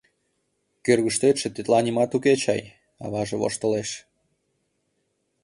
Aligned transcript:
«Кӧргыштетше 0.85 1.47
тетла 1.53 1.79
нимат 1.85 2.11
уке 2.17 2.33
чай»,— 2.43 2.61
аваже 3.03 3.35
воштылеш. 3.41 3.89